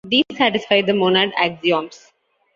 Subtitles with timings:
[0.05, 2.11] These satisfy the monad axioms.